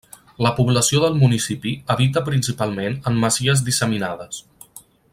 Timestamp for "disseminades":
3.71-4.43